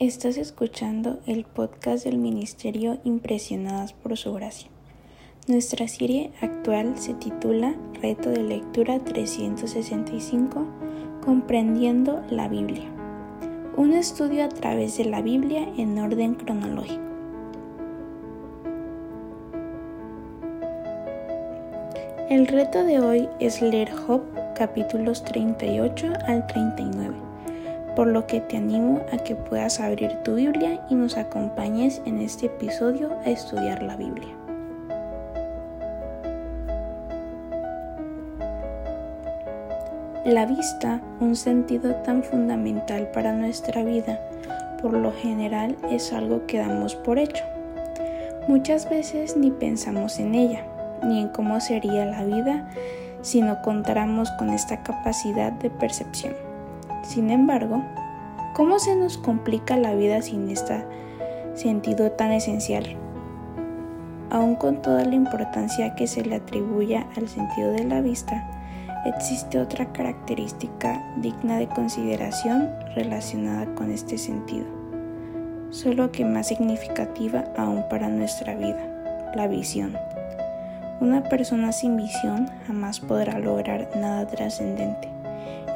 Estás 0.00 0.38
escuchando 0.38 1.18
el 1.26 1.44
podcast 1.44 2.06
del 2.06 2.16
Ministerio 2.16 2.96
Impresionadas 3.04 3.92
por 3.92 4.16
Su 4.16 4.32
Gracia. 4.32 4.70
Nuestra 5.46 5.88
serie 5.88 6.32
actual 6.40 6.96
se 6.96 7.12
titula 7.12 7.74
Reto 8.00 8.30
de 8.30 8.42
Lectura 8.42 8.98
365, 9.00 10.64
Comprendiendo 11.22 12.22
la 12.30 12.48
Biblia. 12.48 12.88
Un 13.76 13.92
estudio 13.92 14.46
a 14.46 14.48
través 14.48 14.96
de 14.96 15.04
la 15.04 15.20
Biblia 15.20 15.68
en 15.76 15.98
orden 15.98 16.32
cronológico. 16.32 17.02
El 22.30 22.46
reto 22.46 22.84
de 22.84 23.00
hoy 23.00 23.28
es 23.38 23.60
leer 23.60 23.90
Job 23.92 24.22
capítulos 24.56 25.22
38 25.24 26.10
al 26.26 26.46
39 26.46 27.29
por 27.94 28.06
lo 28.06 28.26
que 28.26 28.40
te 28.40 28.56
animo 28.56 29.00
a 29.12 29.18
que 29.18 29.34
puedas 29.34 29.80
abrir 29.80 30.12
tu 30.22 30.34
Biblia 30.34 30.80
y 30.88 30.94
nos 30.94 31.16
acompañes 31.16 32.00
en 32.04 32.20
este 32.20 32.46
episodio 32.46 33.10
a 33.24 33.30
estudiar 33.30 33.82
la 33.82 33.96
Biblia. 33.96 34.34
La 40.24 40.46
vista, 40.46 41.00
un 41.18 41.34
sentido 41.34 41.94
tan 41.96 42.22
fundamental 42.22 43.10
para 43.10 43.32
nuestra 43.32 43.82
vida, 43.82 44.20
por 44.80 44.92
lo 44.92 45.12
general 45.12 45.76
es 45.90 46.12
algo 46.12 46.46
que 46.46 46.58
damos 46.58 46.94
por 46.94 47.18
hecho. 47.18 47.42
Muchas 48.46 48.88
veces 48.88 49.36
ni 49.36 49.50
pensamos 49.50 50.18
en 50.18 50.34
ella, 50.34 50.64
ni 51.02 51.20
en 51.20 51.28
cómo 51.28 51.60
sería 51.60 52.04
la 52.04 52.24
vida 52.24 52.68
si 53.22 53.42
no 53.42 53.60
contáramos 53.62 54.30
con 54.32 54.50
esta 54.50 54.82
capacidad 54.82 55.52
de 55.52 55.70
percepción. 55.70 56.49
Sin 57.10 57.30
embargo, 57.30 57.82
¿cómo 58.54 58.78
se 58.78 58.94
nos 58.94 59.18
complica 59.18 59.76
la 59.76 59.96
vida 59.96 60.22
sin 60.22 60.48
este 60.48 60.84
sentido 61.54 62.12
tan 62.12 62.30
esencial? 62.30 62.86
Aun 64.30 64.54
con 64.54 64.80
toda 64.80 65.04
la 65.04 65.16
importancia 65.16 65.96
que 65.96 66.06
se 66.06 66.24
le 66.24 66.36
atribuye 66.36 67.04
al 67.16 67.28
sentido 67.28 67.72
de 67.72 67.82
la 67.82 68.00
vista, 68.00 68.48
existe 69.06 69.58
otra 69.58 69.92
característica 69.92 71.02
digna 71.16 71.58
de 71.58 71.66
consideración 71.66 72.70
relacionada 72.94 73.66
con 73.74 73.90
este 73.90 74.16
sentido, 74.16 74.66
solo 75.70 76.12
que 76.12 76.24
más 76.24 76.46
significativa 76.46 77.42
aún 77.58 77.82
para 77.90 78.08
nuestra 78.08 78.54
vida, 78.54 79.32
la 79.34 79.48
visión. 79.48 79.96
Una 81.00 81.24
persona 81.24 81.72
sin 81.72 81.96
visión 81.96 82.48
jamás 82.68 83.00
podrá 83.00 83.40
lograr 83.40 83.88
nada 83.96 84.28
trascendente 84.28 85.09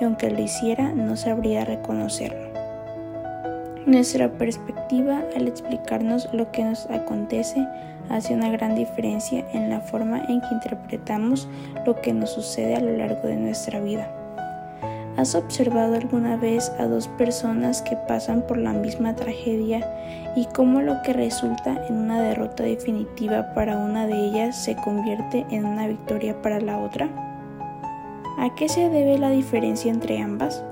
y 0.00 0.04
aunque 0.04 0.30
lo 0.30 0.40
hiciera 0.40 0.92
no 0.92 1.16
sabría 1.16 1.64
reconocerlo. 1.64 2.54
Nuestra 3.86 4.32
perspectiva 4.32 5.22
al 5.36 5.46
explicarnos 5.46 6.32
lo 6.32 6.50
que 6.50 6.64
nos 6.64 6.88
acontece 6.90 7.66
hace 8.08 8.34
una 8.34 8.50
gran 8.50 8.74
diferencia 8.74 9.44
en 9.52 9.68
la 9.68 9.80
forma 9.80 10.20
en 10.26 10.40
que 10.40 10.48
interpretamos 10.52 11.48
lo 11.84 12.00
que 12.00 12.14
nos 12.14 12.30
sucede 12.30 12.76
a 12.76 12.80
lo 12.80 12.96
largo 12.96 13.28
de 13.28 13.36
nuestra 13.36 13.80
vida. 13.80 14.10
¿Has 15.16 15.34
observado 15.34 15.94
alguna 15.94 16.36
vez 16.36 16.72
a 16.78 16.86
dos 16.86 17.08
personas 17.08 17.82
que 17.82 17.94
pasan 17.94 18.42
por 18.42 18.56
la 18.56 18.72
misma 18.72 19.14
tragedia 19.14 19.86
y 20.34 20.46
cómo 20.46 20.80
lo 20.80 21.02
que 21.02 21.12
resulta 21.12 21.86
en 21.88 21.96
una 21.96 22.20
derrota 22.20 22.64
definitiva 22.64 23.54
para 23.54 23.76
una 23.76 24.06
de 24.06 24.16
ellas 24.16 24.56
se 24.56 24.74
convierte 24.76 25.46
en 25.50 25.66
una 25.66 25.86
victoria 25.86 26.40
para 26.42 26.60
la 26.60 26.78
otra? 26.78 27.33
¿A 28.38 28.54
qué 28.54 28.68
se 28.68 28.88
debe 28.88 29.16
la 29.16 29.30
diferencia 29.30 29.90
entre 29.90 30.20
ambas? 30.20 30.62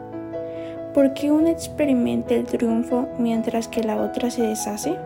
¿Por 0.95 1.15
qué 1.15 1.31
una 1.31 1.51
experimenta 1.51 2.35
el 2.35 2.45
triunfo 2.45 3.09
mientras 3.19 3.69
que 3.69 3.85
la 3.85 3.97
otra 3.97 4.31
se 4.31 4.43
deshace? 4.43 4.97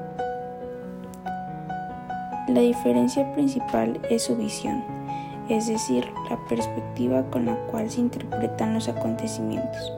La 2.48 2.61
diferencia 2.61 3.31
principal 3.35 4.01
es 4.09 4.25
su 4.25 4.37
visión, 4.37 4.83
es 5.48 5.67
decir, 5.67 6.07
la 6.31 6.39
perspectiva 6.48 7.23
con 7.30 7.45
la 7.45 7.57
cual 7.67 7.91
se 7.91 8.01
interpretan 8.01 8.73
los 8.73 8.89
acontecimientos. 8.89 9.92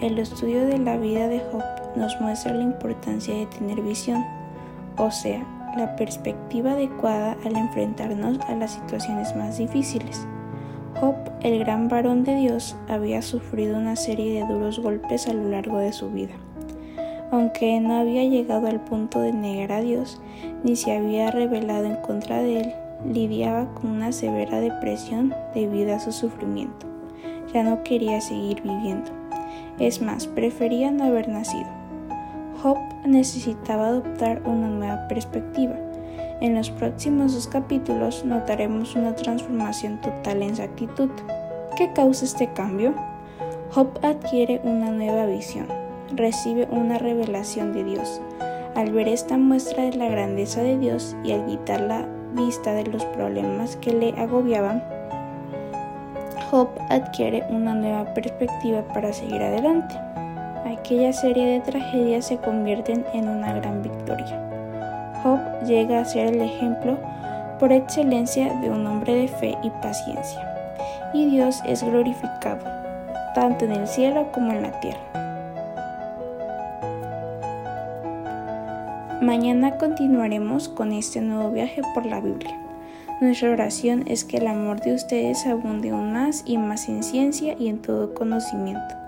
El 0.00 0.18
estudio 0.18 0.66
de 0.66 0.78
la 0.78 0.96
vida 0.96 1.28
de 1.28 1.40
Job 1.52 1.62
nos 1.94 2.18
muestra 2.20 2.54
la 2.54 2.62
importancia 2.62 3.34
de 3.34 3.46
tener 3.46 3.82
visión, 3.82 4.24
o 4.96 5.10
sea, 5.10 5.44
la 5.76 5.94
perspectiva 5.96 6.72
adecuada 6.72 7.36
al 7.44 7.56
enfrentarnos 7.56 8.40
a 8.48 8.54
las 8.54 8.72
situaciones 8.72 9.36
más 9.36 9.58
difíciles. 9.58 10.26
Job, 11.00 11.14
el 11.40 11.58
gran 11.60 11.88
varón 11.88 12.24
de 12.24 12.34
Dios, 12.34 12.76
había 12.86 13.22
sufrido 13.22 13.78
una 13.78 13.96
serie 13.96 14.34
de 14.34 14.52
duros 14.52 14.78
golpes 14.80 15.28
a 15.28 15.32
lo 15.32 15.48
largo 15.48 15.78
de 15.78 15.94
su 15.94 16.10
vida. 16.10 16.34
Aunque 17.30 17.80
no 17.80 17.94
había 17.94 18.24
llegado 18.24 18.66
al 18.66 18.80
punto 18.80 19.20
de 19.20 19.32
negar 19.32 19.72
a 19.72 19.80
Dios, 19.80 20.20
ni 20.62 20.76
se 20.76 20.94
había 20.94 21.30
rebelado 21.30 21.86
en 21.86 21.96
contra 21.96 22.42
de 22.42 22.60
él, 22.60 22.74
lidiaba 23.10 23.72
con 23.72 23.92
una 23.92 24.12
severa 24.12 24.60
depresión 24.60 25.34
debido 25.54 25.94
a 25.94 26.00
su 26.00 26.12
sufrimiento. 26.12 26.86
Ya 27.54 27.62
no 27.62 27.82
quería 27.82 28.20
seguir 28.20 28.60
viviendo. 28.60 29.10
Es 29.78 30.02
más, 30.02 30.26
prefería 30.26 30.90
no 30.90 31.04
haber 31.04 31.30
nacido. 31.30 31.68
Job 32.62 32.76
necesitaba 33.06 33.86
adoptar 33.86 34.42
una 34.44 34.68
nueva 34.68 35.08
perspectiva 35.08 35.76
en 36.40 36.54
los 36.54 36.70
próximos 36.70 37.34
dos 37.34 37.46
capítulos 37.46 38.24
notaremos 38.24 38.94
una 38.96 39.14
transformación 39.14 40.00
total 40.00 40.42
en 40.42 40.56
su 40.56 40.62
actitud. 40.62 41.10
¿Qué 41.76 41.92
causa 41.92 42.24
este 42.24 42.52
cambio? 42.52 42.94
Job 43.72 43.88
adquiere 44.02 44.60
una 44.64 44.90
nueva 44.90 45.26
visión, 45.26 45.66
recibe 46.14 46.66
una 46.70 46.98
revelación 46.98 47.72
de 47.72 47.84
Dios. 47.84 48.20
Al 48.74 48.92
ver 48.92 49.08
esta 49.08 49.36
muestra 49.36 49.84
de 49.84 49.96
la 49.96 50.08
grandeza 50.08 50.62
de 50.62 50.78
Dios 50.78 51.16
y 51.24 51.32
al 51.32 51.46
quitar 51.46 51.80
la 51.82 52.06
vista 52.34 52.72
de 52.72 52.84
los 52.84 53.04
problemas 53.06 53.76
que 53.76 53.92
le 53.92 54.10
agobiaban, 54.18 54.82
Job 56.50 56.68
adquiere 56.88 57.44
una 57.50 57.74
nueva 57.74 58.12
perspectiva 58.14 58.82
para 58.88 59.12
seguir 59.12 59.42
adelante. 59.42 59.94
Aquella 60.64 61.12
serie 61.12 61.46
de 61.46 61.60
tragedias 61.60 62.26
se 62.26 62.38
convierten 62.38 63.04
en 63.12 63.28
una 63.28 63.52
gran 63.54 63.82
victoria. 63.82 64.49
Job 65.22 65.38
llega 65.66 66.00
a 66.00 66.04
ser 66.04 66.34
el 66.34 66.40
ejemplo 66.40 66.98
por 67.58 67.72
excelencia 67.72 68.54
de 68.60 68.70
un 68.70 68.86
hombre 68.86 69.14
de 69.14 69.28
fe 69.28 69.56
y 69.62 69.70
paciencia. 69.82 70.46
Y 71.12 71.26
Dios 71.26 71.60
es 71.66 71.82
glorificado, 71.82 72.64
tanto 73.34 73.64
en 73.66 73.72
el 73.72 73.86
cielo 73.86 74.32
como 74.32 74.52
en 74.52 74.62
la 74.62 74.80
tierra. 74.80 75.00
Mañana 79.20 79.76
continuaremos 79.76 80.68
con 80.68 80.92
este 80.92 81.20
nuevo 81.20 81.50
viaje 81.50 81.82
por 81.94 82.06
la 82.06 82.20
Biblia. 82.20 82.58
Nuestra 83.20 83.50
oración 83.50 84.04
es 84.06 84.24
que 84.24 84.38
el 84.38 84.46
amor 84.46 84.80
de 84.80 84.94
ustedes 84.94 85.46
abunde 85.46 85.90
aún 85.90 86.14
más 86.14 86.42
y 86.46 86.56
más 86.56 86.88
en 86.88 87.02
ciencia 87.02 87.54
y 87.58 87.68
en 87.68 87.82
todo 87.82 88.14
conocimiento 88.14 88.99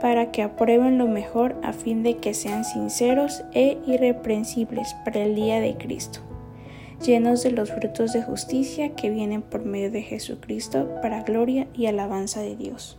para 0.00 0.30
que 0.30 0.42
aprueben 0.42 0.98
lo 0.98 1.06
mejor 1.06 1.56
a 1.62 1.72
fin 1.72 2.02
de 2.02 2.16
que 2.16 2.34
sean 2.34 2.64
sinceros 2.64 3.44
e 3.52 3.78
irreprensibles 3.86 4.94
para 5.04 5.22
el 5.22 5.34
día 5.34 5.60
de 5.60 5.76
Cristo, 5.76 6.20
llenos 7.04 7.42
de 7.42 7.52
los 7.52 7.70
frutos 7.70 8.12
de 8.12 8.22
justicia 8.22 8.94
que 8.94 9.10
vienen 9.10 9.42
por 9.42 9.64
medio 9.64 9.90
de 9.90 10.02
Jesucristo 10.02 10.88
para 11.02 11.22
gloria 11.22 11.66
y 11.74 11.86
alabanza 11.86 12.40
de 12.40 12.56
Dios. 12.56 12.98